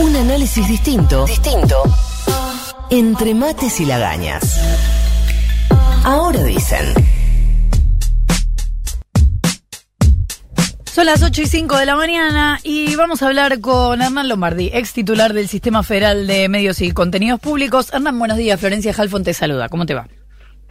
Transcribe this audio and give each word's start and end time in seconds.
Un 0.00 0.14
análisis 0.14 0.68
distinto. 0.68 1.26
Distinto. 1.26 1.82
Entre 2.88 3.34
mates 3.34 3.80
y 3.80 3.84
lagañas. 3.84 4.56
Ahora 6.04 6.40
dicen. 6.44 6.84
Son 10.84 11.04
las 11.04 11.24
8 11.24 11.42
y 11.42 11.46
5 11.46 11.76
de 11.78 11.86
la 11.86 11.96
mañana 11.96 12.60
y 12.62 12.94
vamos 12.94 13.24
a 13.24 13.26
hablar 13.26 13.60
con 13.60 14.00
Hernán 14.00 14.28
Lombardi, 14.28 14.70
ex 14.72 14.92
titular 14.92 15.32
del 15.32 15.48
Sistema 15.48 15.82
Federal 15.82 16.28
de 16.28 16.48
Medios 16.48 16.80
y 16.80 16.92
Contenidos 16.92 17.40
Públicos. 17.40 17.92
Hernán, 17.92 18.20
buenos 18.20 18.36
días. 18.36 18.60
Florencia 18.60 18.94
Halfon 18.96 19.24
te 19.24 19.34
saluda. 19.34 19.68
¿Cómo 19.68 19.84
te 19.84 19.94
va? 19.94 20.06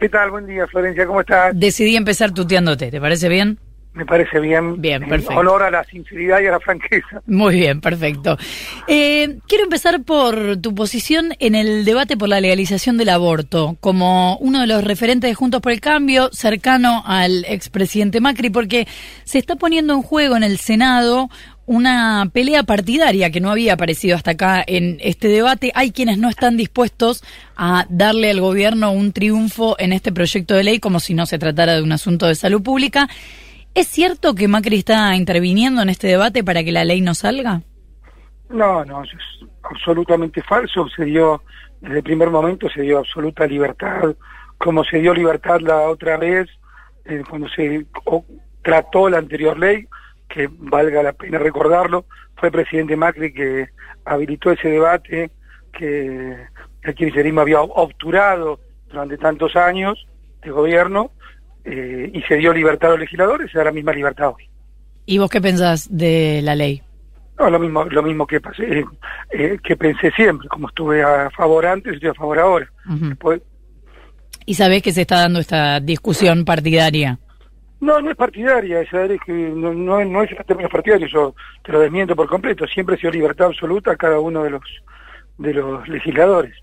¿Qué 0.00 0.08
tal? 0.08 0.30
Buen 0.30 0.46
día, 0.46 0.66
Florencia. 0.68 1.06
¿Cómo 1.06 1.20
estás? 1.20 1.52
Decidí 1.54 1.96
empezar 1.96 2.32
tuteándote. 2.32 2.90
¿Te 2.90 2.98
parece 2.98 3.28
bien? 3.28 3.58
Me 3.98 4.06
parece 4.06 4.38
bien. 4.38 4.80
Bien, 4.80 5.02
En 5.02 5.08
perfecto. 5.08 5.36
honor 5.36 5.64
a 5.64 5.72
la 5.72 5.82
sinceridad 5.82 6.40
y 6.40 6.46
a 6.46 6.52
la 6.52 6.60
franqueza. 6.60 7.20
Muy 7.26 7.56
bien, 7.56 7.80
perfecto. 7.80 8.38
Eh, 8.86 9.38
quiero 9.48 9.64
empezar 9.64 10.04
por 10.04 10.56
tu 10.58 10.72
posición 10.72 11.32
en 11.40 11.56
el 11.56 11.84
debate 11.84 12.16
por 12.16 12.28
la 12.28 12.40
legalización 12.40 12.96
del 12.96 13.08
aborto, 13.08 13.76
como 13.80 14.36
uno 14.38 14.60
de 14.60 14.68
los 14.68 14.84
referentes 14.84 15.28
de 15.28 15.34
Juntos 15.34 15.60
por 15.60 15.72
el 15.72 15.80
Cambio, 15.80 16.30
cercano 16.32 17.02
al 17.06 17.44
expresidente 17.48 18.20
Macri, 18.20 18.50
porque 18.50 18.86
se 19.24 19.38
está 19.38 19.56
poniendo 19.56 19.94
en 19.94 20.02
juego 20.02 20.36
en 20.36 20.44
el 20.44 20.58
Senado 20.58 21.28
una 21.66 22.30
pelea 22.32 22.62
partidaria 22.62 23.30
que 23.30 23.40
no 23.40 23.50
había 23.50 23.72
aparecido 23.72 24.14
hasta 24.14 24.30
acá 24.30 24.62
en 24.64 24.98
este 25.00 25.26
debate. 25.26 25.72
Hay 25.74 25.90
quienes 25.90 26.18
no 26.18 26.28
están 26.30 26.56
dispuestos 26.56 27.24
a 27.56 27.84
darle 27.90 28.30
al 28.30 28.40
gobierno 28.40 28.92
un 28.92 29.12
triunfo 29.12 29.74
en 29.80 29.92
este 29.92 30.12
proyecto 30.12 30.54
de 30.54 30.62
ley 30.62 30.78
como 30.78 31.00
si 31.00 31.14
no 31.14 31.26
se 31.26 31.36
tratara 31.38 31.74
de 31.74 31.82
un 31.82 31.90
asunto 31.90 32.26
de 32.28 32.36
salud 32.36 32.62
pública. 32.62 33.08
¿Es 33.78 33.86
cierto 33.86 34.34
que 34.34 34.48
Macri 34.48 34.78
está 34.78 35.14
interviniendo 35.14 35.82
en 35.82 35.88
este 35.88 36.08
debate 36.08 36.42
para 36.42 36.64
que 36.64 36.72
la 36.72 36.84
ley 36.84 37.00
no 37.00 37.14
salga? 37.14 37.62
No, 38.50 38.84
no, 38.84 39.04
es 39.04 39.10
absolutamente 39.62 40.42
falso. 40.42 40.88
Se 40.88 41.04
dio, 41.04 41.44
desde 41.80 41.98
el 41.98 42.02
primer 42.02 42.28
momento 42.28 42.68
se 42.68 42.82
dio 42.82 42.98
absoluta 42.98 43.46
libertad, 43.46 44.16
como 44.58 44.82
se 44.82 44.98
dio 44.98 45.14
libertad 45.14 45.60
la 45.60 45.82
otra 45.82 46.16
vez, 46.16 46.48
eh, 47.04 47.22
cuando 47.30 47.48
se 47.50 47.86
o- 48.04 48.24
trató 48.62 49.08
la 49.08 49.18
anterior 49.18 49.56
ley, 49.56 49.86
que 50.28 50.48
valga 50.50 51.00
la 51.04 51.12
pena 51.12 51.38
recordarlo, 51.38 52.04
fue 52.34 52.48
el 52.48 52.52
presidente 52.54 52.96
Macri 52.96 53.32
que 53.32 53.68
habilitó 54.04 54.50
ese 54.50 54.70
debate 54.70 55.30
que 55.72 56.36
el 56.82 56.94
kirchnerismo 56.96 57.42
había 57.42 57.60
obturado 57.60 58.58
durante 58.88 59.18
tantos 59.18 59.54
años 59.54 60.04
de 60.42 60.50
gobierno, 60.50 61.12
eh, 61.70 62.10
y 62.12 62.22
se 62.22 62.36
dio 62.36 62.52
libertad 62.52 62.90
a 62.90 62.92
los 62.92 63.00
legisladores, 63.00 63.50
se 63.50 63.58
da 63.58 63.64
la 63.64 63.72
misma 63.72 63.92
libertad 63.92 64.32
hoy. 64.34 64.48
¿Y 65.06 65.18
vos 65.18 65.30
qué 65.30 65.40
pensás 65.40 65.88
de 65.90 66.40
la 66.42 66.54
ley? 66.54 66.82
No, 67.38 67.50
lo 67.50 67.58
mismo, 67.58 67.84
lo 67.84 68.02
mismo 68.02 68.26
que 68.26 68.40
pasé, 68.40 68.80
eh, 68.80 68.84
eh, 69.30 69.58
que 69.62 69.76
pensé 69.76 70.10
siempre, 70.12 70.48
como 70.48 70.68
estuve 70.68 71.02
a 71.02 71.30
favor 71.30 71.66
antes, 71.66 71.94
estoy 71.94 72.10
a 72.10 72.14
favor 72.14 72.38
ahora. 72.38 72.70
¿Y 74.44 74.54
sabés 74.54 74.82
que 74.82 74.92
se 74.92 75.02
está 75.02 75.20
dando 75.20 75.38
esta 75.38 75.78
discusión 75.80 76.44
partidaria? 76.44 77.18
no, 77.80 78.00
no 78.00 78.10
es 78.10 78.16
partidaria, 78.16 78.80
esa 78.80 79.04
es 79.04 79.20
que 79.24 79.32
no, 79.32 79.72
no, 79.72 80.04
no 80.04 80.22
es 80.22 80.32
en 80.32 80.44
términos 80.44 80.72
partidarios, 80.72 81.12
yo 81.12 81.34
te 81.62 81.72
lo 81.72 81.80
desmiento 81.80 82.16
por 82.16 82.28
completo, 82.28 82.66
siempre 82.66 82.96
ha 82.96 82.98
sido 82.98 83.12
libertad 83.12 83.46
absoluta 83.48 83.92
a 83.92 83.96
cada 83.96 84.18
uno 84.18 84.42
de 84.42 84.50
los 84.50 84.62
de 85.38 85.54
los 85.54 85.88
legisladores. 85.88 86.54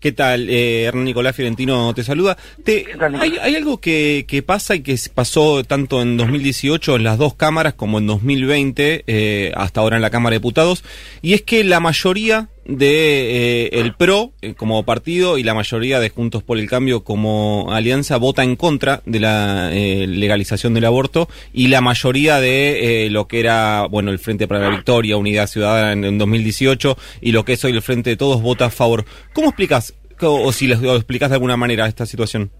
¿Qué 0.00 0.12
tal? 0.12 0.48
Eh, 0.48 0.84
Hernán 0.84 1.06
Nicolás 1.06 1.34
Fiorentino 1.34 1.92
te 1.92 2.04
saluda. 2.04 2.36
Te- 2.64 2.84
¿Qué 2.84 2.94
tal, 2.96 3.16
hay, 3.16 3.32
hay 3.40 3.56
algo 3.56 3.78
que, 3.80 4.26
que 4.28 4.42
pasa 4.44 4.76
y 4.76 4.80
que 4.80 4.96
pasó 5.12 5.64
tanto 5.64 6.00
en 6.02 6.16
2018 6.16 6.96
en 6.96 7.02
las 7.02 7.18
dos 7.18 7.34
cámaras 7.34 7.74
como 7.74 7.98
en 7.98 8.06
2020, 8.06 9.02
eh, 9.08 9.52
hasta 9.56 9.80
ahora 9.80 9.96
en 9.96 10.02
la 10.02 10.10
Cámara 10.10 10.34
de 10.34 10.38
Diputados, 10.38 10.84
y 11.20 11.32
es 11.34 11.42
que 11.42 11.64
la 11.64 11.80
mayoría 11.80 12.48
de 12.68 13.64
eh, 13.64 13.70
el 13.80 13.94
PRO 13.94 14.32
eh, 14.42 14.52
como 14.54 14.84
partido 14.84 15.38
y 15.38 15.42
la 15.42 15.54
mayoría 15.54 15.98
de 16.00 16.10
Juntos 16.10 16.42
por 16.42 16.58
el 16.58 16.68
Cambio 16.68 17.02
como 17.02 17.68
alianza 17.72 18.18
vota 18.18 18.44
en 18.44 18.56
contra 18.56 19.02
de 19.06 19.20
la 19.20 19.70
eh, 19.72 20.06
legalización 20.06 20.74
del 20.74 20.84
aborto 20.84 21.28
y 21.52 21.68
la 21.68 21.80
mayoría 21.80 22.40
de 22.40 23.06
eh, 23.06 23.10
lo 23.10 23.26
que 23.26 23.40
era 23.40 23.86
bueno 23.86 24.10
el 24.10 24.18
Frente 24.18 24.46
para 24.46 24.60
la 24.60 24.68
Victoria, 24.70 25.16
Unidad 25.16 25.46
Ciudadana 25.48 25.92
en, 25.92 26.04
en 26.04 26.18
2018 26.18 26.96
y 27.22 27.32
lo 27.32 27.44
que 27.44 27.54
es 27.54 27.64
hoy 27.64 27.72
el 27.72 27.82
Frente 27.82 28.10
de 28.10 28.16
Todos 28.16 28.42
vota 28.42 28.66
a 28.66 28.70
favor. 28.70 29.04
¿Cómo 29.32 29.48
explicas 29.48 29.94
o, 30.20 30.42
o 30.42 30.52
si 30.52 30.66
les- 30.66 30.82
lo 30.82 30.94
explicas 30.94 31.30
de 31.30 31.36
alguna 31.36 31.56
manera 31.56 31.86
esta 31.86 32.04
situación? 32.04 32.50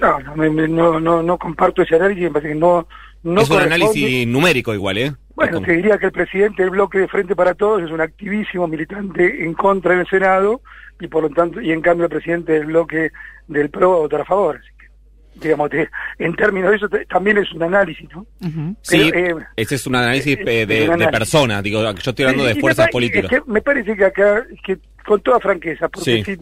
No, 0.00 0.18
no, 0.20 0.68
no, 0.68 1.00
no, 1.00 1.22
no 1.22 1.38
comparto 1.38 1.82
ese 1.82 1.96
análisis, 1.96 2.24
me 2.24 2.30
parece 2.30 2.50
que 2.52 2.54
no, 2.54 2.86
no 3.22 3.40
es 3.40 3.48
un 3.50 3.56
análisis 3.60 4.26
numérico 4.28 4.72
igual, 4.74 4.98
¿eh? 4.98 5.12
Bueno, 5.38 5.60
te 5.62 5.72
diría 5.72 5.98
que 5.98 6.06
el 6.06 6.12
presidente 6.12 6.62
del 6.62 6.70
bloque 6.70 6.98
de 6.98 7.06
Frente 7.06 7.36
para 7.36 7.54
Todos 7.54 7.80
es 7.82 7.92
un 7.92 8.00
activísimo 8.00 8.66
militante 8.66 9.44
en 9.44 9.54
contra 9.54 9.94
del 9.96 10.04
Senado 10.08 10.62
y 11.00 11.06
por 11.06 11.22
lo 11.22 11.30
tanto, 11.30 11.60
y 11.60 11.70
en 11.70 11.80
cambio 11.80 12.06
el 12.06 12.10
presidente 12.10 12.54
del 12.54 12.66
bloque 12.66 13.12
del 13.46 13.70
PRO 13.70 13.90
va 13.90 13.96
a 13.96 14.00
votar 14.00 14.20
a 14.22 14.24
favor. 14.24 14.56
Así 14.56 14.68
que, 14.76 15.40
digamos, 15.46 15.70
te- 15.70 15.88
en 16.18 16.34
términos 16.34 16.70
de 16.70 16.76
eso 16.78 16.88
te- 16.88 17.06
también 17.06 17.38
es 17.38 17.52
un 17.52 17.62
análisis, 17.62 18.08
¿no? 18.12 18.26
Ujú. 18.40 18.74
Sí, 18.82 19.10
Pero, 19.12 19.38
eh, 19.38 19.44
ese 19.54 19.76
es 19.76 19.86
un 19.86 19.94
análisis 19.94 20.36
eh, 20.38 20.42
eh, 20.44 20.66
de, 20.66 20.74
un 20.80 20.86
de 20.88 20.92
análisis. 20.94 21.12
persona, 21.12 21.62
digo, 21.62 21.82
yo 21.82 21.90
estoy 22.10 22.24
hablando 22.24 22.44
de 22.44 22.54
y 22.54 22.60
fuerzas 22.60 22.88
políticas. 22.90 23.30
es 23.32 23.40
que 23.40 23.50
me 23.50 23.62
parece 23.62 23.94
que 23.96 24.04
acá, 24.06 24.44
es 24.52 24.60
que 24.62 24.78
con 25.06 25.20
toda 25.20 25.38
franqueza, 25.38 25.88
porque 25.88 26.24
Sí. 26.24 26.24
si, 26.24 26.40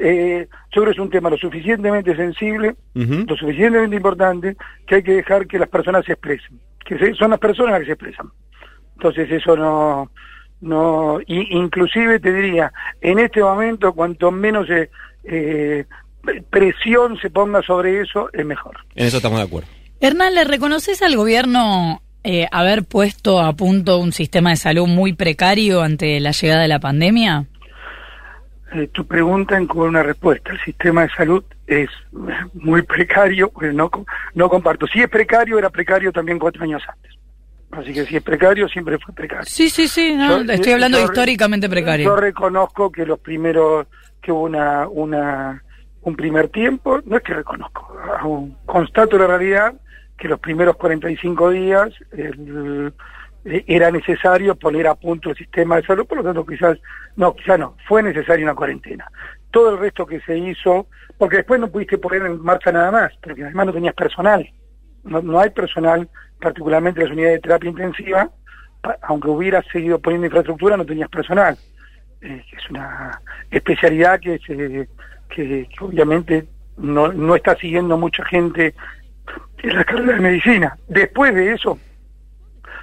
eh, 0.00 0.46
yo 0.70 0.82
creo 0.82 0.84
que 0.84 0.90
es 0.92 0.98
un 1.00 1.10
tema 1.10 1.28
lo 1.28 1.36
suficientemente 1.38 2.14
sensible, 2.14 2.76
lo 2.94 3.36
suficientemente 3.36 3.96
importante, 3.96 4.56
que 4.86 4.94
hay 4.94 5.02
que 5.02 5.14
dejar 5.14 5.48
que 5.48 5.58
las 5.58 5.68
personas 5.68 6.04
se 6.04 6.12
expresen, 6.12 6.60
que 6.88 6.98
se- 6.98 7.14
son 7.14 7.30
las 7.30 7.38
personas 7.38 7.72
las 7.72 7.80
que 7.80 7.86
se 7.86 7.92
expresan. 7.92 8.26
Entonces 8.96 9.30
eso 9.30 9.56
no, 9.56 10.10
no, 10.62 11.20
y, 11.26 11.56
inclusive 11.56 12.18
te 12.18 12.32
diría, 12.32 12.72
en 13.00 13.18
este 13.18 13.40
momento 13.42 13.92
cuanto 13.92 14.30
menos 14.32 14.68
eh, 14.70 14.90
eh, 15.24 15.84
presión 16.50 17.16
se 17.20 17.30
ponga 17.30 17.62
sobre 17.62 18.00
eso, 18.00 18.28
es 18.32 18.44
mejor. 18.44 18.76
En 18.94 19.06
eso 19.06 19.18
estamos 19.18 19.38
de 19.38 19.44
acuerdo. 19.44 19.68
Hernán, 20.00 20.34
¿le 20.34 20.44
reconoces 20.44 21.02
al 21.02 21.16
gobierno 21.16 22.02
eh, 22.24 22.46
haber 22.50 22.84
puesto 22.84 23.40
a 23.40 23.52
punto 23.52 23.98
un 23.98 24.12
sistema 24.12 24.50
de 24.50 24.56
salud 24.56 24.86
muy 24.86 25.12
precario 25.12 25.82
ante 25.82 26.18
la 26.20 26.32
llegada 26.32 26.62
de 26.62 26.68
la 26.68 26.80
pandemia? 26.80 27.46
Eh, 28.72 28.88
tu 28.92 29.06
pregunta 29.06 29.58
con 29.66 29.88
una 29.88 30.02
respuesta. 30.02 30.52
El 30.52 30.60
sistema 30.60 31.02
de 31.02 31.08
salud 31.10 31.42
es 31.66 31.88
muy 32.54 32.82
precario, 32.82 33.48
pues 33.50 33.72
no, 33.74 33.90
no 34.34 34.48
comparto. 34.50 34.86
Si 34.86 35.00
es 35.00 35.08
precario, 35.08 35.58
era 35.58 35.70
precario 35.70 36.12
también 36.12 36.38
cuatro 36.38 36.62
años 36.64 36.82
antes. 36.86 37.12
Así 37.70 37.92
que 37.94 38.04
si 38.06 38.16
es 38.16 38.22
precario, 38.22 38.68
siempre 38.68 38.98
fue 38.98 39.14
precario. 39.14 39.44
Sí, 39.44 39.68
sí, 39.70 39.88
sí, 39.88 40.14
no, 40.14 40.42
Yo- 40.42 40.52
estoy 40.52 40.72
hablando 40.72 40.98
yo- 40.98 41.04
históricamente 41.04 41.66
Yo 41.66 41.70
precario. 41.70 42.16
reconozco 42.16 42.90
que 42.92 43.04
los 43.06 43.18
primeros, 43.20 43.86
que 44.22 44.32
hubo 44.32 44.42
una, 44.42 44.86
una, 44.88 45.62
un 46.02 46.16
primer 46.16 46.48
tiempo, 46.48 47.00
no 47.04 47.16
es 47.18 47.22
que 47.22 47.34
reconozco, 47.34 47.94
aún 48.20 48.56
constato 48.66 49.18
la 49.18 49.26
realidad 49.26 49.74
que 50.16 50.28
los 50.28 50.40
primeros 50.40 50.76
45 50.76 51.50
días 51.50 51.90
el- 52.12 52.88
eh, 52.88 52.90
era 53.66 53.90
necesario 53.90 54.54
poner 54.54 54.86
a 54.86 54.94
punto 54.94 55.30
el 55.30 55.36
sistema 55.36 55.76
de 55.76 55.86
salud, 55.86 56.06
por 56.06 56.18
lo 56.18 56.24
tanto 56.24 56.44
quizás, 56.44 56.78
no, 57.16 57.34
quizás 57.34 57.58
no, 57.58 57.76
fue 57.86 58.02
necesaria 58.02 58.44
una 58.44 58.54
cuarentena. 58.54 59.10
Todo 59.50 59.70
el 59.70 59.78
resto 59.78 60.06
que 60.06 60.20
se 60.20 60.36
hizo, 60.36 60.86
porque 61.16 61.38
después 61.38 61.60
no 61.60 61.70
pudiste 61.70 61.98
poner 61.98 62.22
en 62.22 62.42
marcha 62.42 62.70
nada 62.70 62.90
más, 62.90 63.12
porque 63.22 63.44
además 63.44 63.66
no 63.66 63.72
tenías 63.72 63.94
personal. 63.94 64.48
No, 65.04 65.22
no 65.22 65.40
hay 65.40 65.50
personal, 65.50 66.08
particularmente 66.40 67.00
en 67.00 67.06
las 67.06 67.12
unidades 67.14 67.36
de 67.36 67.42
terapia 67.42 67.70
intensiva, 67.70 68.30
aunque 69.02 69.28
hubieras 69.28 69.64
seguido 69.72 69.98
poniendo 69.98 70.26
infraestructura, 70.26 70.76
no 70.76 70.84
tenías 70.84 71.08
personal. 71.08 71.56
Eh, 72.20 72.44
es 72.56 72.70
una 72.70 73.20
especialidad 73.50 74.20
que, 74.20 74.38
se, 74.38 74.88
que, 75.28 75.68
que 75.68 75.84
obviamente 75.84 76.46
no, 76.76 77.12
no 77.12 77.34
está 77.34 77.56
siguiendo 77.56 77.96
mucha 77.96 78.24
gente 78.24 78.74
en 79.62 79.76
la 79.76 79.84
carrera 79.84 80.14
de 80.14 80.20
medicina. 80.20 80.76
Después 80.88 81.34
de 81.34 81.52
eso, 81.52 81.78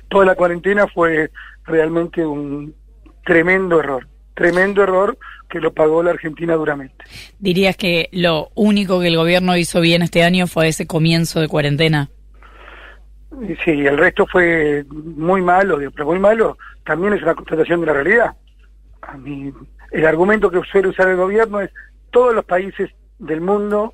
toda 0.10 0.26
la 0.26 0.36
cuarentena 0.36 0.88
fue 0.88 1.32
realmente 1.66 2.26
un 2.26 2.76
tremendo 3.26 3.80
error, 3.80 4.08
tremendo 4.34 4.84
error 4.84 5.18
que 5.50 5.60
lo 5.60 5.74
pagó 5.74 6.04
la 6.04 6.12
Argentina 6.12 6.56
duramente. 6.56 7.06
¿Dirías 7.40 7.78
que 7.78 8.10
lo 8.12 8.50
único 8.56 9.00
que 9.00 9.08
el 9.08 9.18
gobierno 9.18 9.58
hizo 9.58 9.82
bien 9.82 10.02
este 10.02 10.24
año 10.24 10.48
fue 10.48 10.68
ese 10.68 10.88
comienzo 10.88 11.40
de 11.40 11.48
cuarentena? 11.48 12.10
Sí, 13.64 13.86
el 13.86 13.98
resto 13.98 14.26
fue 14.28 14.86
muy 14.90 15.42
malo, 15.42 15.78
pero 15.94 16.06
muy 16.06 16.20
malo 16.20 16.58
también 16.86 17.14
es 17.14 17.22
una 17.22 17.36
constatación 17.36 17.82
de 17.82 17.88
la 17.88 17.94
realidad. 17.94 18.36
A 19.02 19.18
mí, 19.18 19.52
el 19.92 20.06
argumento 20.06 20.50
que 20.50 20.62
suele 20.72 20.90
usar 20.90 21.10
el 21.10 21.18
gobierno 21.18 21.60
es 21.60 21.72
todos 22.12 22.34
los 22.34 22.46
países 22.46 22.90
del 23.20 23.42
mundo 23.42 23.94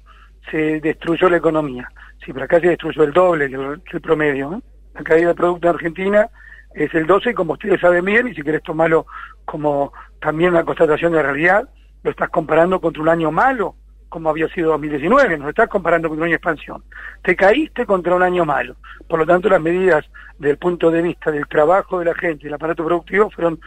se 0.50 0.80
destruyó 0.80 1.30
la 1.30 1.38
economía. 1.38 1.90
Sí, 2.24 2.34
pero 2.34 2.46
acá 2.46 2.60
se 2.60 2.68
destruyó 2.68 3.04
el 3.04 3.14
doble 3.14 3.50
que 3.50 3.56
el, 3.56 3.82
que 3.82 3.98
el 3.98 4.02
promedio. 4.02 4.54
¿eh? 4.54 4.71
La 4.94 5.04
caída 5.04 5.28
del 5.28 5.36
Producto 5.36 5.68
de 5.68 5.74
Argentina 5.74 6.30
es 6.74 6.94
el 6.94 7.06
12, 7.06 7.34
como 7.34 7.54
ustedes 7.54 7.80
saben 7.82 8.06
bien, 8.06 8.28
y 8.28 8.34
si 8.36 8.42
querés 8.42 8.64
tomarlo 8.64 9.06
como 9.46 9.92
también 10.22 10.52
una 10.52 10.64
constatación 10.64 11.14
de 11.14 11.22
realidad, 11.24 11.68
lo 12.04 12.12
estás 12.12 12.30
comparando 12.30 12.80
contra 12.80 13.02
un 13.02 13.10
año 13.10 13.32
malo, 13.32 13.76
como 14.10 14.30
había 14.30 14.48
sido 14.50 14.72
2019, 14.72 15.38
no 15.38 15.50
estás 15.50 15.70
comparando 15.70 16.10
contra 16.10 16.24
un 16.24 16.28
año 16.28 16.32
de 16.34 16.36
expansión. 16.38 16.84
Te 17.24 17.36
caíste 17.36 17.86
contra 17.86 18.16
un 18.16 18.24
año 18.24 18.46
malo. 18.46 18.76
Por 19.08 19.20
lo 19.20 19.26
tanto, 19.26 19.50
las 19.50 19.62
medidas 19.62 20.06
del 20.38 20.58
punto 20.58 20.92
de 20.92 21.02
vista 21.02 21.32
del 21.32 21.48
trabajo 21.48 22.00
de 22.00 22.06
la 22.06 22.16
gente, 22.16 22.46
del 22.46 22.54
aparato 22.54 22.84
productivo, 22.86 23.30
fueron 23.30 23.60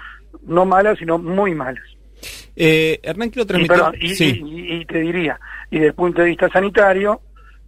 no 0.46 0.64
malas, 0.66 0.98
sino 0.98 1.18
muy 1.18 1.54
malas. 1.54 1.84
Eh, 2.56 3.00
Hernán, 3.02 3.30
quiero 3.30 3.44
Y, 3.44 3.46
transmitir... 3.46 3.76
perdón, 3.76 3.94
y, 4.00 4.14
sí. 4.14 4.42
y- 4.44 4.74
y 4.80 4.84
te 4.86 4.98
diría, 5.00 5.38
y 5.70 5.76
desde 5.76 5.88
el 5.88 5.94
punto 5.94 6.22
de 6.22 6.28
vista 6.28 6.48
sanitario, 6.48 7.20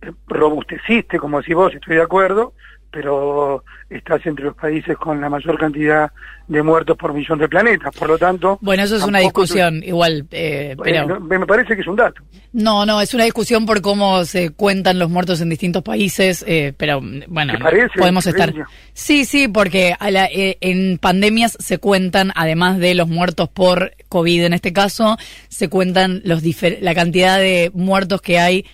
eh, 0.03 0.13
robusteciste, 0.29 1.19
como 1.19 1.39
decís 1.41 1.55
vos, 1.55 1.75
estoy 1.75 1.97
de 1.97 2.03
acuerdo, 2.03 2.55
pero 2.97 3.63
estás 3.91 4.25
entre 4.25 4.47
los 4.47 4.57
países 4.57 4.97
con 4.97 5.21
la 5.21 5.29
mayor 5.29 5.59
cantidad 5.59 6.11
de 6.49 6.63
muertos 6.63 6.97
por 6.97 7.13
millón 7.13 7.39
de 7.39 7.47
planetas. 7.47 7.95
Por 7.95 8.09
lo 8.09 8.17
tanto... 8.17 8.59
Bueno, 8.63 8.85
eso 8.85 8.97
es 8.97 9.03
una 9.03 9.19
discusión, 9.19 9.83
igual, 9.85 10.27
eh, 10.31 10.75
pero... 10.83 11.03
eh, 11.03 11.07
no, 11.07 11.21
me 11.21 11.45
parece 11.47 11.75
que 11.75 11.83
es 11.83 11.87
un 11.87 11.97
dato. 11.97 12.23
No, 12.55 12.87
no, 12.87 13.03
es 13.03 13.13
una 13.13 13.25
discusión 13.25 13.67
por 13.67 13.83
cómo 13.83 14.25
se 14.25 14.49
cuentan 14.51 14.99
los 14.99 15.11
muertos 15.11 15.43
en 15.43 15.51
distintos 15.51 15.83
países, 15.83 16.43
eh, 16.49 16.73
pero 16.75 17.03
bueno, 17.29 17.53
¿Te 17.53 17.59
parece, 17.59 17.99
podemos 17.99 18.27
estar. 18.27 18.55
Sí, 18.95 19.27
sí, 19.27 19.47
porque 19.47 19.95
a 19.99 20.11
la- 20.11 20.25
eh, 20.27 20.57
en 20.63 20.97
pandemias 20.97 21.55
se 21.61 21.77
cuentan, 21.77 22.33
además 22.35 22.79
de 22.79 22.95
los 22.95 23.09
muertos 23.09 23.51
por 23.51 23.93
COVID 24.09 24.45
en 24.45 24.55
este 24.55 24.73
caso, 24.73 25.19
se 25.49 25.69
cuentan 25.69 26.23
los 26.25 26.43
difer- 26.43 26.79
la 26.81 26.95
cantidad 26.95 27.39
de 27.39 27.71
muertos 27.75 28.23
que 28.23 28.39
hay 28.39 28.65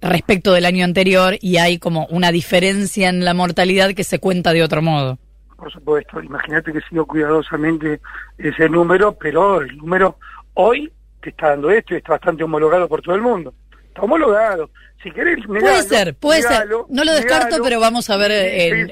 respecto 0.00 0.52
del 0.52 0.64
año 0.64 0.84
anterior 0.84 1.36
y 1.40 1.56
hay 1.56 1.78
como 1.78 2.06
una 2.06 2.30
diferencia 2.32 3.08
en 3.08 3.24
la 3.24 3.34
mortalidad 3.34 3.94
que 3.94 4.04
se 4.04 4.18
cuenta 4.18 4.52
de 4.52 4.62
otro 4.62 4.82
modo. 4.82 5.18
Por 5.56 5.72
supuesto, 5.72 6.22
imagínate 6.22 6.72
que 6.72 6.80
sigo 6.88 7.04
cuidadosamente 7.06 8.00
ese 8.38 8.68
número, 8.68 9.14
pero 9.18 9.60
el 9.60 9.76
número 9.76 10.16
hoy 10.54 10.92
te 11.20 11.30
está 11.30 11.48
dando 11.50 11.70
esto 11.70 11.94
y 11.94 11.98
está 11.98 12.12
bastante 12.12 12.44
homologado 12.44 12.88
por 12.88 13.02
todo 13.02 13.16
el 13.16 13.22
mundo. 13.22 13.52
Está 13.88 14.02
homologado. 14.02 14.70
Si 15.02 15.10
querés, 15.10 15.38
negalo, 15.48 15.60
Puede 15.60 15.82
ser, 15.82 16.14
puede 16.16 16.42
ser. 16.42 16.68
No 16.88 17.04
lo 17.04 17.12
descarto, 17.14 17.46
negalo, 17.46 17.64
pero 17.64 17.80
vamos 17.80 18.08
a 18.10 18.16
ver 18.16 18.30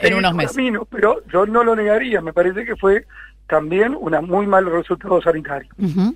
en- 0.01 0.15
unos 0.15 0.35
meses. 0.35 0.57
camino, 0.57 0.87
pero 0.91 1.23
yo 1.33 1.47
no 1.47 1.63
lo 1.65 1.75
negaría, 1.77 2.21
me 2.21 2.33
parece 2.33 2.65
que 2.65 2.75
fue 2.77 3.05
también 3.49 3.97
una 3.99 4.21
muy 4.21 4.47
mal 4.47 4.71
resultado 4.71 5.21
sanitario. 5.23 5.69
Ujú. 5.79 6.15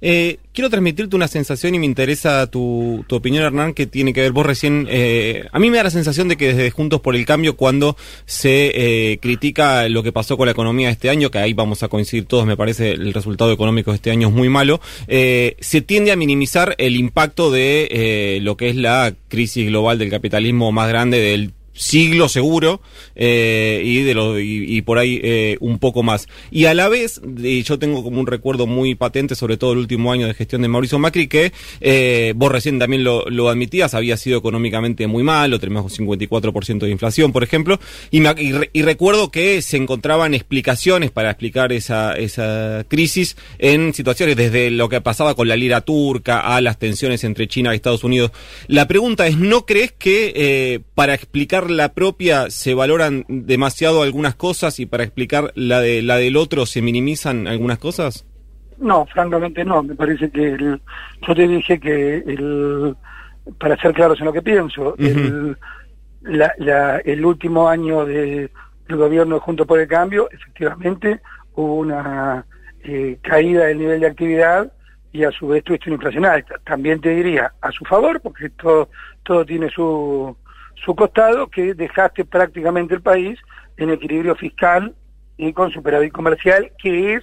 Eh, 0.00 0.38
quiero 0.52 0.68
transmitirte 0.68 1.16
una 1.16 1.28
sensación 1.28 1.74
y 1.74 1.78
me 1.78 1.86
interesa 1.86 2.46
tu, 2.48 3.04
tu 3.06 3.16
opinión, 3.16 3.44
Hernán, 3.44 3.72
que 3.72 3.86
tiene 3.86 4.12
que 4.12 4.20
ver 4.20 4.32
vos 4.32 4.44
recién. 4.44 4.86
eh, 4.90 5.46
a 5.50 5.58
mí 5.58 5.70
me 5.70 5.78
da 5.78 5.84
la 5.84 5.90
sensación 5.90 6.28
de 6.28 6.36
que 6.36 6.48
desde 6.48 6.70
Juntos 6.70 7.00
por 7.00 7.16
el 7.16 7.24
Cambio, 7.24 7.56
cuando 7.56 7.96
se 8.26 8.72
eh, 8.74 9.18
critica 9.18 9.88
lo 9.88 10.02
que 10.02 10.12
pasó 10.12 10.36
con 10.36 10.46
la 10.46 10.52
economía 10.52 10.90
este 10.90 11.08
año, 11.08 11.30
que 11.30 11.38
ahí 11.38 11.54
vamos 11.54 11.82
a 11.82 11.88
coincidir 11.88 12.26
todos, 12.26 12.44
me 12.44 12.56
parece 12.56 12.92
el 12.92 13.14
resultado 13.14 13.52
económico 13.52 13.92
de 13.92 13.96
este 13.96 14.10
año 14.10 14.28
es 14.28 14.34
muy 14.34 14.48
malo, 14.48 14.80
eh, 15.06 15.56
se 15.60 15.80
tiende 15.80 16.12
a 16.12 16.16
minimizar 16.16 16.74
el 16.78 16.96
impacto 16.96 17.50
de 17.50 17.88
eh, 17.90 18.38
lo 18.42 18.56
que 18.56 18.68
es 18.68 18.76
la 18.76 19.14
crisis 19.28 19.66
global 19.66 19.98
del 19.98 20.10
capitalismo 20.10 20.72
más 20.72 20.88
grande 20.88 21.20
del 21.20 21.52
siglo 21.74 22.28
seguro 22.28 22.80
eh, 23.16 23.82
y 23.84 24.02
de 24.02 24.14
lo 24.14 24.38
y, 24.38 24.64
y 24.76 24.82
por 24.82 24.98
ahí 24.98 25.20
eh, 25.22 25.56
un 25.60 25.78
poco 25.78 26.02
más. 26.02 26.28
Y 26.50 26.64
a 26.66 26.74
la 26.74 26.88
vez 26.88 27.20
de- 27.24 27.62
yo 27.62 27.78
tengo 27.78 28.02
como 28.02 28.20
un 28.20 28.26
recuerdo 28.26 28.66
muy 28.66 28.94
patente 28.94 29.34
sobre 29.34 29.56
todo 29.56 29.72
el 29.72 29.78
último 29.78 30.12
año 30.12 30.26
de 30.26 30.34
gestión 30.34 30.62
de 30.62 30.68
Mauricio 30.68 30.98
Macri 30.98 31.28
que 31.28 31.52
eh, 31.80 32.32
vos 32.36 32.50
recién 32.52 32.78
también 32.78 33.04
lo, 33.04 33.28
lo 33.28 33.48
admitías 33.48 33.94
había 33.94 34.16
sido 34.16 34.38
económicamente 34.38 35.06
muy 35.06 35.22
malo 35.22 35.58
tenemos 35.58 35.98
un 35.98 36.06
54% 36.06 36.78
de 36.78 36.90
inflación 36.90 37.32
por 37.32 37.42
ejemplo 37.42 37.78
y, 38.10 38.18
y, 38.40 38.52
re- 38.52 38.70
y 38.72 38.82
recuerdo 38.82 39.30
que 39.30 39.60
se 39.62 39.76
encontraban 39.76 40.34
explicaciones 40.34 41.10
para 41.10 41.30
explicar 41.30 41.72
esa 41.72 42.14
esa 42.14 42.84
crisis 42.88 43.36
en 43.58 43.94
situaciones 43.94 44.36
desde 44.36 44.70
lo 44.70 44.88
que 44.88 45.00
pasaba 45.00 45.34
con 45.34 45.48
la 45.48 45.56
lira 45.56 45.80
turca 45.80 46.40
a 46.40 46.60
las 46.60 46.78
tensiones 46.78 47.24
entre 47.24 47.48
China 47.48 47.72
y 47.72 47.76
Estados 47.76 48.04
Unidos. 48.04 48.30
La 48.68 48.86
pregunta 48.86 49.26
es 49.26 49.36
¿no 49.36 49.66
crees 49.66 49.92
que 49.92 50.80
para 50.94 51.14
explicar 51.14 51.63
la 51.70 51.92
propia 51.94 52.50
se 52.50 52.74
valoran 52.74 53.24
demasiado 53.28 54.02
algunas 54.02 54.34
cosas 54.34 54.78
y 54.80 54.86
para 54.86 55.04
explicar 55.04 55.52
la 55.54 55.80
de 55.80 56.02
la 56.02 56.16
del 56.16 56.36
otro 56.36 56.66
se 56.66 56.82
minimizan 56.82 57.46
algunas 57.46 57.78
cosas? 57.78 58.26
No, 58.78 59.06
francamente 59.06 59.64
no. 59.64 59.82
Me 59.82 59.94
parece 59.94 60.30
que 60.30 60.52
el- 60.54 60.80
yo 61.26 61.34
te 61.34 61.46
dije 61.48 61.78
que 61.78 62.16
el, 62.16 62.96
para 63.58 63.76
ser 63.76 63.92
claros 63.92 64.18
en 64.20 64.26
lo 64.26 64.32
que 64.32 64.42
pienso, 64.42 64.96
el, 64.98 65.56
la- 66.22 66.52
la- 66.58 66.98
el 66.98 67.24
último 67.24 67.68
año 67.68 68.04
de, 68.04 68.50
del 68.88 68.96
gobierno 68.96 69.38
Junto 69.40 69.66
por 69.66 69.78
el 69.80 69.86
Cambio, 69.88 70.28
efectivamente 70.30 71.20
hubo 71.54 71.76
una 71.76 72.44
eh, 72.82 73.18
caída 73.22 73.66
del 73.66 73.78
nivel 73.78 74.00
de 74.00 74.06
actividad 74.08 74.72
y 75.12 75.22
a 75.22 75.30
su 75.30 75.46
vez 75.48 75.62
tuviste 75.62 75.88
una 75.88 75.94
inflación 75.94 76.24
alta. 76.26 76.56
También 76.66 77.00
te 77.00 77.10
diría 77.10 77.52
a 77.60 77.70
su 77.70 77.84
favor, 77.84 78.20
porque 78.20 78.50
todo, 78.50 78.88
todo 79.22 79.46
tiene 79.46 79.70
su, 79.70 80.36
su 80.76 80.94
costado, 80.94 81.48
que 81.48 81.74
dejaste 81.74 82.24
prácticamente 82.24 82.94
el 82.94 83.02
país 83.02 83.38
en 83.76 83.90
equilibrio 83.90 84.34
fiscal 84.34 84.94
y 85.36 85.52
con 85.52 85.70
superávit 85.70 86.12
comercial, 86.12 86.70
que 86.78 87.14
es 87.14 87.22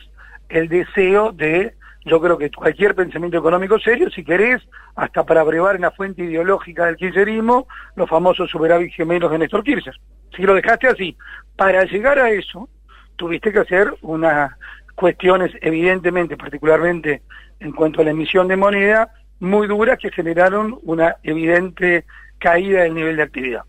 el 0.49 0.67
deseo 0.67 1.31
de, 1.31 1.75
yo 2.05 2.19
creo 2.19 2.37
que 2.37 2.51
cualquier 2.51 2.95
pensamiento 2.95 3.37
económico 3.37 3.79
serio, 3.79 4.09
si 4.09 4.23
querés, 4.23 4.61
hasta 4.95 5.25
para 5.25 5.43
brevar 5.43 5.75
en 5.75 5.81
la 5.81 5.91
fuente 5.91 6.23
ideológica 6.23 6.85
del 6.85 6.97
kirchnerismo, 6.97 7.67
los 7.95 8.09
famosos 8.09 8.49
superávit 8.49 8.93
gemelos 8.93 9.31
de 9.31 9.39
Néstor 9.39 9.63
Kirchner. 9.63 9.95
Si 10.35 10.43
lo 10.43 10.53
dejaste 10.53 10.87
así, 10.87 11.17
para 11.55 11.83
llegar 11.85 12.19
a 12.19 12.31
eso, 12.31 12.69
tuviste 13.15 13.51
que 13.51 13.59
hacer 13.59 13.93
unas 14.01 14.51
cuestiones, 14.95 15.51
evidentemente, 15.61 16.37
particularmente 16.37 17.21
en 17.59 17.71
cuanto 17.71 18.01
a 18.01 18.03
la 18.03 18.11
emisión 18.11 18.47
de 18.47 18.57
moneda, 18.57 19.13
muy 19.39 19.67
duras 19.67 19.97
que 19.97 20.11
generaron 20.11 20.79
una 20.83 21.15
evidente 21.23 22.05
caída 22.41 22.83
del 22.83 22.95
nivel 22.95 23.15
de 23.15 23.23
actividad. 23.23 23.63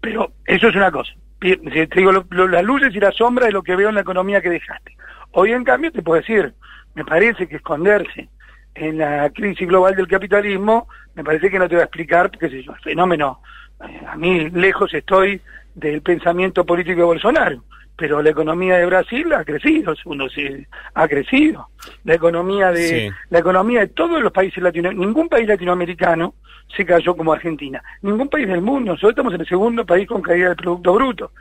Pero 0.00 0.32
eso 0.46 0.68
es 0.68 0.76
una 0.76 0.90
cosa. 0.90 1.12
Te 1.40 1.88
digo, 1.96 2.12
lo- 2.12 2.48
las 2.48 2.64
luces 2.64 2.94
y 2.94 3.00
las 3.00 3.14
sombras 3.16 3.48
de 3.48 3.52
lo 3.52 3.62
que 3.62 3.76
veo 3.76 3.90
en 3.90 3.96
la 3.96 4.00
economía 4.00 4.40
que 4.40 4.48
dejaste. 4.50 4.96
Hoy, 5.32 5.52
en 5.52 5.64
cambio, 5.64 5.92
te 5.92 6.02
puedo 6.02 6.20
decir, 6.20 6.54
me 6.94 7.04
parece 7.04 7.46
que 7.48 7.56
esconderse 7.56 8.28
en 8.74 8.98
la 8.98 9.28
crisis 9.30 9.68
global 9.68 9.94
del 9.94 10.06
capitalismo, 10.08 10.88
me 11.14 11.22
parece 11.24 11.50
que 11.50 11.58
no 11.58 11.68
te 11.68 11.74
va 11.76 11.82
a 11.82 11.84
explicar, 11.84 12.30
qué 12.30 12.48
sé 12.48 12.60
el 12.60 12.74
fenómeno. 12.82 13.40
eh, 13.86 14.00
a 14.08 14.16
mí 14.16 14.48
lejos 14.50 14.94
estoy 14.94 15.40
del 15.74 16.00
pensamiento 16.00 16.64
político 16.64 17.00
de 17.00 17.04
Bolsonaro, 17.04 17.64
pero 17.96 18.22
la 18.22 18.30
economía 18.30 18.76
de 18.78 18.86
Brasil 18.86 19.32
ha 19.32 19.44
crecido, 19.44 19.94
uno 20.04 20.28
se 20.28 20.66
ha 20.94 21.06
crecido. 21.08 21.68
La 22.04 22.14
economía 22.14 22.70
de 22.72 22.88
Sí. 22.88 23.10
la 23.30 23.38
economía 23.38 23.80
de 23.80 23.88
todos 23.88 24.20
los 24.20 24.32
países 24.32 24.62
latinoamericanos, 24.62 25.06
ningún 25.06 25.28
país 25.28 25.46
latinoamericano 25.48 26.34
se 26.76 26.84
cayó 26.84 27.16
como 27.16 27.32
Argentina, 27.32 27.82
ningún 28.02 28.28
país 28.28 28.48
del 28.48 28.62
mundo, 28.62 28.92
nosotros 28.92 29.10
estamos 29.10 29.34
en 29.34 29.40
el 29.42 29.46
segundo 29.46 29.84
país 29.86 30.08
con 30.08 30.22
caída 30.22 30.48
del 30.48 30.56
Producto 30.56 30.94
Bruto. 30.94 31.32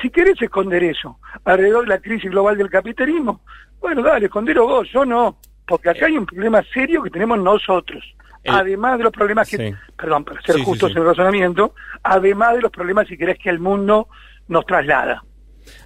Si 0.00 0.10
querés 0.10 0.40
esconder 0.40 0.82
eso 0.82 1.18
alrededor 1.44 1.82
de 1.82 1.88
la 1.90 1.98
crisis 2.00 2.30
global 2.30 2.56
del 2.56 2.70
capitalismo, 2.70 3.42
bueno, 3.80 4.02
dale, 4.02 4.26
escondelo 4.26 4.66
vos, 4.66 4.88
yo 4.90 5.04
no, 5.04 5.38
porque 5.66 5.90
acá 5.90 6.06
hay 6.06 6.16
un 6.18 6.26
problema 6.26 6.62
serio 6.72 7.02
que 7.02 7.10
tenemos 7.10 7.38
nosotros. 7.38 8.02
El- 8.42 8.54
Además 8.54 8.96
de 8.98 9.04
los 9.04 9.12
problemas 9.12 9.48
que, 9.50 9.56
Sí. 9.58 9.74
perdón, 9.96 10.24
para 10.24 10.40
ser 10.40 10.54
Sí, 10.54 10.60
sí, 10.60 10.64
justos 10.64 10.90
sí. 10.90 10.96
en 10.96 11.02
el 11.02 11.08
razonamiento, 11.08 11.74
además 12.02 12.54
de 12.54 12.62
los 12.62 12.70
problemas, 12.70 13.06
si 13.06 13.18
querés, 13.18 13.38
que 13.38 13.50
el 13.50 13.60
mundo 13.60 14.08
nos 14.48 14.64
traslada. 14.64 15.22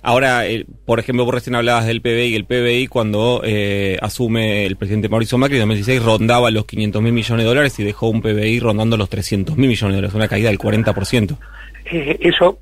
Ahora, 0.03 0.47
eh, 0.47 0.67
por 0.87 0.99
ejemplo, 1.01 1.25
vos 1.25 1.35
recién 1.35 1.55
hablabas 1.57 1.87
del 1.87 2.01
PBI, 2.01 2.35
el 2.37 2.45
PBI 2.45 2.87
cuando 2.89 3.41
eh, 3.45 3.99
asume 4.03 4.67
el 4.67 4.77
presidente 4.77 5.09
Mauricio 5.09 5.39
Macri 5.39 5.57
en 5.57 5.63
2016 5.63 6.03
rondaba 6.03 6.51
los 6.51 6.67
500 6.67 7.01
mil 7.03 7.13
millones 7.13 7.45
de 7.45 7.49
dólares 7.49 7.79
y 7.79 7.85
dejó 7.85 8.09
un 8.09 8.21
PBI 8.23 8.61
rondando 8.61 8.97
los 8.97 9.09
300 9.09 9.57
mil 9.57 9.69
millones 9.69 9.95
de 9.95 9.97
dólares, 9.97 10.15
una 10.15 10.29
caída 10.29 10.49
del 10.51 10.59
40%. 10.59 11.39
Eh, 11.87 12.19
eso, 12.21 12.59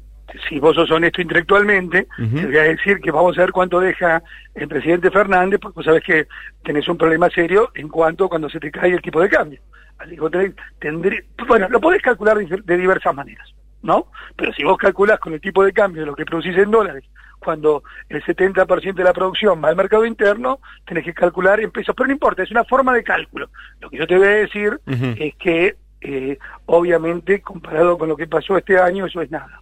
si 0.49 0.59
vos 0.59 0.75
sos 0.75 0.91
honesto 0.91 1.21
intelectualmente, 1.21 2.07
Ujú. 2.19 2.37
te 2.37 2.47
voy 2.47 2.57
a 2.57 2.63
decir 2.63 2.99
que 3.01 3.11
vamos 3.11 3.37
a 3.39 3.43
ver 3.43 3.53
cuánto 3.53 3.81
deja 3.81 4.23
el 4.55 4.69
presidente 4.69 5.11
Fernández, 5.11 5.59
porque 5.61 5.77
vos 5.77 5.85
sabés 5.85 6.03
que 6.05 6.27
tenés 6.65 6.87
un 6.89 6.97
problema 6.99 7.29
serio 7.31 7.71
en 7.75 7.89
cuanto 7.89 8.29
cuando 8.29 8.49
se 8.49 8.59
te 8.61 8.71
cae 8.71 8.91
el 8.93 9.03
tipo 9.03 9.21
de 9.21 9.29
cambio. 9.29 9.61
Así 9.99 10.15
que 10.15 10.21
vos 10.21 10.31
tenés- 10.33 10.55
tendré- 10.81 11.25
bueno, 11.47 11.69
lo 11.69 11.81
podés 11.81 12.03
calcular 12.03 12.37
de, 12.39 12.61
de 12.65 12.77
diversas 12.77 13.15
maneras, 13.15 13.49
¿no? 13.83 14.07
Pero 14.37 14.53
si 14.53 14.65
vos 14.65 14.79
calculás 14.79 15.19
con 15.19 15.33
el 15.35 15.41
tipo 15.41 15.65
de 15.65 15.73
cambio 15.73 16.03
de 16.03 16.07
lo 16.07 16.15
que 16.15 16.25
producís 16.25 16.57
en 16.57 16.71
dólares, 16.71 17.05
cuando 17.39 17.83
el 18.09 18.23
70% 18.23 18.95
de 18.95 19.05
la 19.05 19.13
producción 19.13 19.63
va 19.63 19.69
al 19.69 19.77
mercado 19.77 20.07
interno, 20.07 20.61
tenés 20.87 21.05
que 21.05 21.13
calcular 21.13 21.61
en 21.61 21.71
pesos, 21.71 21.95
pero 21.97 22.07
no 22.07 22.13
importa, 22.13 22.43
es 22.43 22.51
una 22.51 22.65
forma 22.65 22.95
de 22.95 23.03
cálculo. 23.03 23.51
Lo 23.81 23.91
que 23.91 23.99
yo 23.99 24.07
te 24.07 24.17
voy 24.17 24.29
a 24.29 24.31
decir 24.31 24.81
es 24.87 25.35
que, 25.37 25.77
eh, 26.01 26.39
obviamente, 26.67 27.41
comparado 27.43 27.99
con 27.99 28.09
lo 28.09 28.17
que 28.17 28.27
pasó 28.27 28.57
este 28.57 28.79
año, 28.79 29.07
eso 29.07 29.21
es 29.21 29.31
nada. 29.31 29.61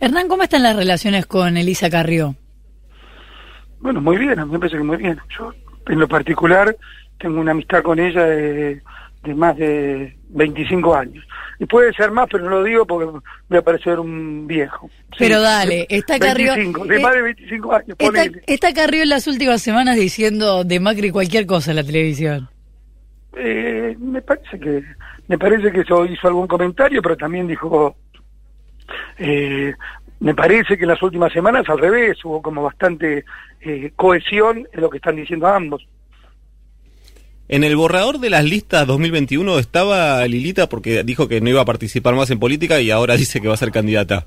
Hernán, 0.00 0.28
¿cómo 0.28 0.42
están 0.42 0.62
las 0.62 0.76
relaciones 0.76 1.26
con 1.26 1.56
Elisa 1.56 1.88
Carrió? 1.88 2.34
Bueno, 3.78 4.00
muy 4.00 4.16
bien, 4.16 4.38
a 4.38 4.44
mí 4.44 4.52
me 4.52 4.58
parece 4.58 4.76
que 4.76 4.82
muy 4.82 4.96
bien. 4.96 5.18
Yo, 5.38 5.52
en 5.86 6.00
lo 6.00 6.08
particular, 6.08 6.76
tengo 7.18 7.40
una 7.40 7.52
amistad 7.52 7.82
con 7.82 7.98
ella 7.98 8.24
de, 8.24 8.82
de 9.24 9.34
más 9.34 9.56
de 9.56 10.16
25 10.28 10.94
años. 10.94 11.24
Y 11.58 11.66
puede 11.66 11.92
ser 11.92 12.10
más, 12.10 12.28
pero 12.30 12.44
no 12.44 12.50
lo 12.50 12.64
digo 12.64 12.86
porque 12.86 13.20
voy 13.48 13.58
a 13.58 13.62
parecer 13.62 13.98
un 13.98 14.46
viejo. 14.46 14.88
Sí, 15.12 15.16
Pero 15.18 15.40
dale, 15.40 15.86
está 15.88 16.18
Carrió... 16.18 16.54
25, 16.54 16.86
de 16.86 16.96
eh, 16.96 17.00
más 17.00 17.14
de 17.14 17.22
25 17.22 17.72
años, 17.72 17.96
Está, 17.98 18.24
está 18.46 18.72
Carrió 18.72 19.02
en 19.02 19.08
las 19.08 19.26
últimas 19.26 19.62
semanas 19.62 19.96
diciendo 19.96 20.64
de 20.64 20.80
Macri 20.80 21.10
cualquier 21.10 21.46
cosa 21.46 21.70
en 21.70 21.76
la 21.76 21.84
televisión. 21.84 22.48
Eh, 23.36 23.96
me 23.98 24.22
parece 24.22 24.58
que 24.60 24.82
me 25.26 25.38
parece 25.38 25.72
que 25.72 25.80
eso 25.80 26.04
hizo 26.04 26.28
algún 26.28 26.46
comentario, 26.46 27.00
pero 27.02 27.16
también 27.16 27.48
dijo 27.48 27.96
eh, 29.18 29.72
me 30.20 30.34
parece 30.34 30.76
que 30.76 30.84
en 30.84 30.90
las 30.90 31.02
últimas 31.02 31.32
semanas 31.32 31.68
al 31.68 31.78
revés, 31.78 32.24
hubo 32.24 32.40
como 32.40 32.62
bastante 32.62 33.24
eh, 33.60 33.92
cohesión 33.96 34.66
en 34.72 34.80
lo 34.80 34.90
que 34.90 34.98
están 34.98 35.16
diciendo 35.16 35.46
ambos. 35.46 35.86
En 37.46 37.62
el 37.62 37.76
borrador 37.76 38.20
de 38.20 38.30
las 38.30 38.44
listas 38.44 38.86
2021 38.86 39.58
estaba 39.58 40.26
Lilita 40.26 40.66
porque 40.68 41.02
dijo 41.04 41.28
que 41.28 41.42
no 41.42 41.50
iba 41.50 41.60
a 41.60 41.66
participar 41.66 42.14
más 42.14 42.30
en 42.30 42.38
política 42.38 42.80
y 42.80 42.90
ahora 42.90 43.16
dice 43.16 43.40
que 43.40 43.48
va 43.48 43.54
a 43.54 43.58
ser 43.58 43.70
candidata. 43.70 44.26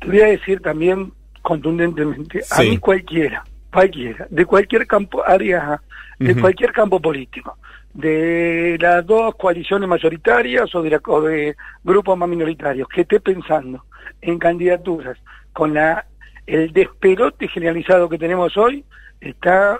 Te 0.00 0.06
voy 0.06 0.20
a 0.20 0.26
decir 0.26 0.60
también 0.60 1.12
contundentemente, 1.40 2.42
a 2.50 2.62
mí 2.62 2.76
cualquiera, 2.76 3.42
cualquiera, 3.72 4.26
de 4.28 4.44
cualquier 4.44 4.86
campo, 4.86 5.26
área, 5.26 5.80
de 6.18 6.38
cualquier 6.38 6.72
campo 6.72 7.00
político, 7.00 7.56
de 7.94 8.76
las 8.78 9.06
dos 9.06 9.34
coaliciones 9.36 9.88
mayoritarias 9.88 10.74
o 10.74 10.82
de, 10.82 10.90
la, 10.90 11.00
o 11.06 11.22
de 11.22 11.56
grupos 11.82 12.18
más 12.18 12.28
minoritarios, 12.28 12.86
que 12.88 13.00
esté 13.00 13.18
pensando 13.18 13.86
en 14.20 14.38
candidaturas 14.38 15.16
con 15.54 15.72
la 15.72 16.04
el 16.46 16.72
desperote 16.72 17.48
generalizado 17.48 18.08
que 18.08 18.18
tenemos 18.18 18.56
hoy, 18.56 18.84
está 19.20 19.78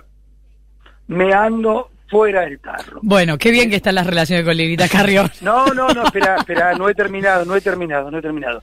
meando 1.06 1.90
fuera 2.08 2.42
del 2.42 2.58
tarro. 2.58 3.00
Bueno, 3.02 3.38
qué 3.38 3.50
bien 3.50 3.70
que 3.70 3.76
están 3.76 3.94
las 3.94 4.06
relaciones 4.06 4.44
con 4.44 4.56
Lilita 4.56 4.88
Carrión. 4.88 5.30
No, 5.40 5.66
no, 5.66 5.88
no, 5.88 6.04
espera, 6.04 6.36
espera, 6.36 6.74
no 6.74 6.88
he 6.88 6.94
terminado, 6.94 7.44
no 7.44 7.54
he 7.54 7.60
terminado, 7.60 8.10
no 8.10 8.18
he 8.18 8.22
terminado. 8.22 8.62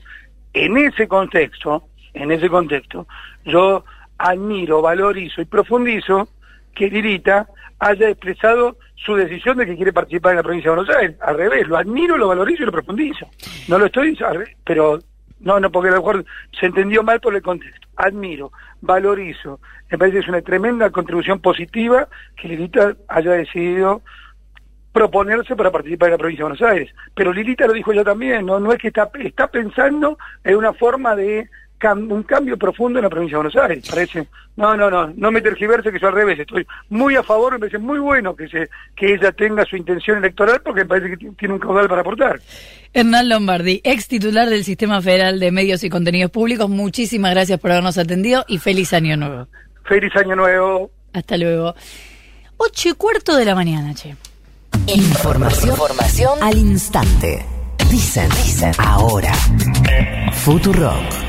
En 0.52 0.76
ese 0.76 1.08
contexto, 1.08 1.88
en 2.12 2.30
ese 2.30 2.48
contexto, 2.48 3.06
yo 3.44 3.84
admiro, 4.18 4.82
valorizo 4.82 5.40
y 5.40 5.44
profundizo 5.44 6.28
que 6.74 6.88
Lilita 6.88 7.48
haya 7.78 8.08
expresado 8.08 8.78
su 8.94 9.14
decisión 9.14 9.58
de 9.58 9.66
que 9.66 9.76
quiere 9.76 9.92
participar 9.92 10.32
en 10.32 10.36
la 10.38 10.42
provincia 10.42 10.70
de 10.70 10.76
Buenos 10.76 10.96
Aires. 10.96 11.16
Al 11.20 11.36
revés, 11.36 11.66
lo 11.68 11.76
admiro, 11.76 12.16
lo 12.16 12.28
valorizo 12.28 12.62
y 12.62 12.66
lo 12.66 12.72
profundizo. 12.72 13.26
No 13.68 13.78
lo 13.78 13.86
estoy, 13.86 14.18
pero 14.64 14.98
no, 15.40 15.60
no, 15.60 15.70
porque 15.70 15.88
a 15.88 15.92
lo 15.92 15.98
mejor 15.98 16.24
se 16.58 16.66
entendió 16.66 17.02
mal 17.02 17.20
por 17.20 17.34
el 17.34 17.42
contexto. 17.42 17.86
Admiro, 17.96 18.52
valorizo. 18.80 19.60
Me 19.90 19.98
parece 19.98 20.16
que 20.16 20.22
es 20.22 20.28
una 20.28 20.40
tremenda 20.40 20.90
contribución 20.90 21.40
positiva 21.40 22.08
que 22.36 22.48
Lilita 22.48 22.96
haya 23.08 23.32
decidido 23.32 24.02
proponerse 24.92 25.54
para 25.54 25.70
participar 25.70 26.08
en 26.08 26.12
la 26.12 26.18
provincia 26.18 26.44
de 26.44 26.50
Buenos 26.50 26.72
Aires. 26.72 26.94
Pero 27.14 27.32
Lilita 27.32 27.66
lo 27.66 27.74
dijo 27.74 27.92
ya 27.92 28.02
también, 28.02 28.46
no, 28.46 28.58
no 28.58 28.72
es 28.72 28.78
que 28.78 28.88
está, 28.88 29.10
está 29.20 29.48
pensando 29.48 30.18
en 30.42 30.56
una 30.56 30.72
forma 30.72 31.14
de 31.14 31.50
un 31.84 32.22
cambio 32.22 32.56
profundo 32.56 32.98
en 32.98 33.04
la 33.04 33.10
provincia 33.10 33.36
de 33.36 33.44
Buenos 33.44 33.62
Aires. 33.62 33.88
Parece, 33.88 34.28
no, 34.56 34.76
no, 34.76 34.90
no, 34.90 35.12
no 35.14 35.30
me 35.30 35.40
tergiverse 35.40 35.92
que 35.92 35.98
yo 35.98 36.08
al 36.08 36.14
revés, 36.14 36.38
estoy 36.38 36.66
muy 36.88 37.16
a 37.16 37.22
favor, 37.22 37.52
me 37.52 37.58
parece 37.58 37.78
muy 37.78 37.98
bueno 37.98 38.34
que 38.34 38.48
se 38.48 38.68
que 38.94 39.14
ella 39.14 39.32
tenga 39.32 39.64
su 39.64 39.76
intención 39.76 40.18
electoral 40.18 40.60
porque 40.64 40.80
me 40.80 40.86
parece 40.86 41.10
que 41.10 41.30
tiene 41.34 41.54
un 41.54 41.60
caudal 41.60 41.88
para 41.88 42.00
aportar. 42.00 42.40
Hernán 42.92 43.28
Lombardi, 43.28 43.80
ex 43.84 44.08
titular 44.08 44.48
del 44.48 44.64
Sistema 44.64 45.02
Federal 45.02 45.38
de 45.38 45.52
Medios 45.52 45.84
y 45.84 45.90
Contenidos 45.90 46.30
Públicos, 46.30 46.68
muchísimas 46.68 47.32
gracias 47.32 47.60
por 47.60 47.72
habernos 47.72 47.98
atendido 47.98 48.44
y 48.48 48.58
feliz 48.58 48.92
año 48.92 49.16
nuevo. 49.16 49.48
Feliz 49.84 50.14
año 50.16 50.34
nuevo. 50.34 50.90
Hasta 51.12 51.36
luego. 51.36 51.74
Ocho 52.56 52.88
y 52.88 52.92
cuarto 52.94 53.36
de 53.36 53.44
la 53.44 53.54
mañana, 53.54 53.94
che. 53.94 54.16
Información, 54.86 55.70
Información 55.70 56.38
al 56.42 56.56
instante. 56.56 57.44
Dicen, 57.90 58.28
dicen, 58.30 58.72
ahora. 58.78 59.32
Futurock. 60.32 61.25